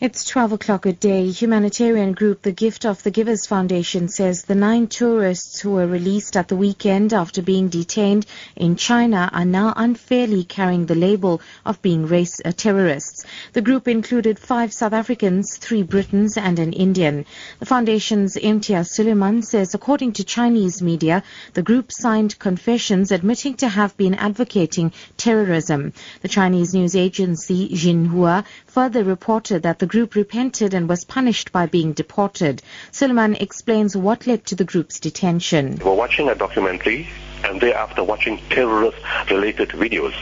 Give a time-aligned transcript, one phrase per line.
[0.00, 1.28] It's 12 o'clock a day.
[1.28, 6.36] Humanitarian group The Gift of the Givers Foundation says the nine tourists who were released
[6.36, 8.24] at the weekend after being detained
[8.54, 13.24] in China are now unfairly carrying the label of being race terrorists.
[13.54, 17.24] The group included five South Africans, three Britons and an Indian.
[17.58, 23.68] The foundation's Imtiaz Sooliman says according to Chinese media, the group signed confessions admitting to
[23.68, 25.92] have been advocating terrorism.
[26.22, 31.66] The Chinese news agency Xinhua further reported that the group repented and was punished by
[31.66, 32.62] being deported.
[32.92, 35.78] Sooliman explains what led to the group's detention.
[35.84, 37.08] We're watching a documentary
[37.44, 40.14] and thereafter watching terrorist-related videos.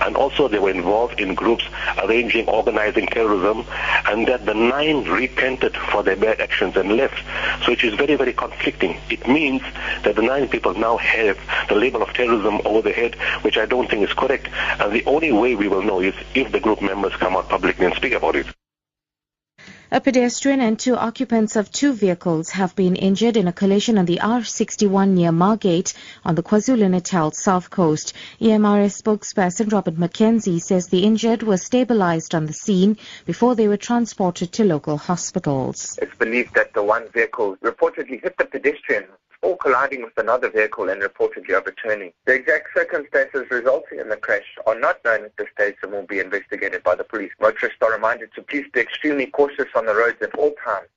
[0.00, 1.64] And also they were involved in groups
[1.98, 3.64] arranging, organizing terrorism,
[4.06, 7.20] and that the nine repented for their bad actions and left.
[7.64, 8.96] So it is very, very conflicting.
[9.10, 9.62] It means
[10.04, 13.66] that the nine people now have the label of terrorism over their head, which I
[13.66, 14.48] don't think is correct.
[14.80, 17.86] And the only way we will know is if the group members come out publicly
[17.86, 18.46] and speak about it.
[19.94, 24.06] A pedestrian and two occupants of two vehicles have been injured in a collision on
[24.06, 25.92] the R61 near Margate
[26.24, 28.14] on the KwaZulu-Natal south coast.
[28.40, 33.76] EMRS spokesperson Robert McKenzie says the injured were stabilized on the scene before they were
[33.76, 35.98] transported to local hospitals.
[36.00, 39.04] It's believed that the one vehicle reportedly hit the pedestrian
[39.42, 42.12] or colliding with another vehicle and reportedly overturning.
[42.24, 46.06] The exact circumstances resulting in the crash are not known at this stage and will
[46.06, 47.32] be investigated by the police.
[47.40, 50.88] Motorists are reminded to please be extremely cautious on the roads at all times.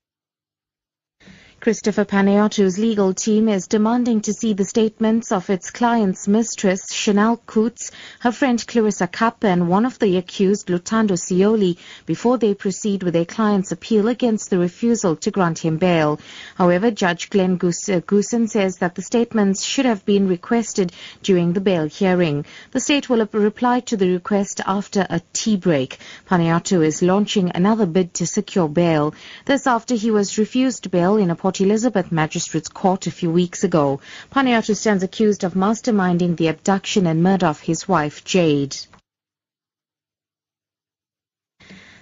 [1.66, 7.44] Christopher Panayiotou's legal team is demanding to see the statements of its client's mistress, Chanelle
[7.48, 13.02] Coutts, her friend Clarissa Kapp, and one of the accused, Luthando Siyoli, before they proceed
[13.02, 16.20] with their client's appeal against the refusal to grant him bail.
[16.54, 20.92] However, Judge Glenn uh, Goosen says that the statements should have been requested
[21.24, 22.46] during the bail hearing.
[22.74, 25.98] The state will reply to the request after a tea break.
[26.30, 29.16] Panayiotou is launching another bid to secure bail.
[29.46, 33.64] This after he was refused bail in a Port Elizabeth Magistrates Court a few weeks
[33.64, 34.02] ago.
[34.30, 38.76] Panayiotou stands accused of masterminding the abduction and murder of his wife, Jade.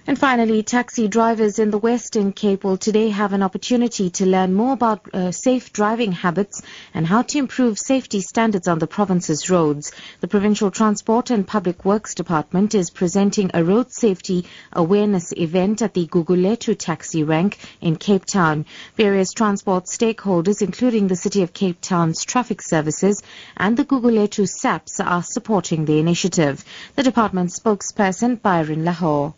[0.06, 4.52] And finally, taxi drivers in the Western Cape will today have an opportunity to learn
[4.52, 6.60] more about uh, safe driving habits
[6.92, 9.92] and how to improve safety standards on the province's roads.
[10.20, 14.44] The Provincial Transport and Public Works Department is presenting a road safety
[14.74, 18.66] awareness event at the Gugulethu taxi rank in Cape Town.
[18.96, 23.22] Various transport stakeholders, including the City of Cape Town's traffic services
[23.56, 26.62] and the Gugulethu SAPS, are supporting the initiative.
[26.94, 29.34] The department spokesperson Byron La Hoe.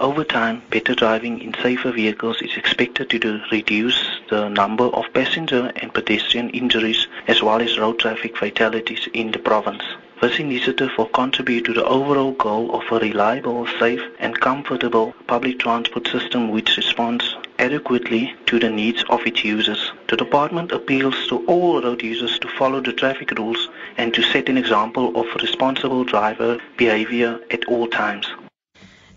[0.00, 5.72] Over time, better driving in safer vehicles is expected to reduce the number of passenger
[5.74, 9.82] and pedestrian injuries as well as road traffic fatalities in the province.
[10.20, 15.58] This initiative will contribute to the overall goal of a reliable, safe and comfortable public
[15.58, 19.90] transport system which responds adequately to the needs of its users.
[20.06, 24.48] The department appeals to all road users to follow the traffic rules and to set
[24.48, 28.28] an example of responsible driver behavior at all times.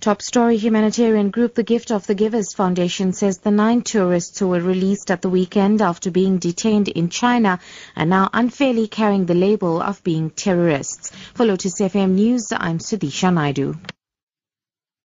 [0.02, 4.48] Top story humanitarian group The Gift of the Givers Foundation says the nine tourists who
[4.48, 7.60] were released at the weekend after being detained in China
[7.96, 11.12] are now unfairly carrying the label of being terrorists.
[11.36, 13.76] For Lotus FM News, I'm Sudisha Naidu.